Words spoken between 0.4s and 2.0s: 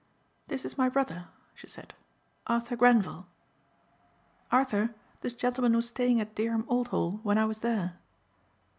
"This is my brother," she said,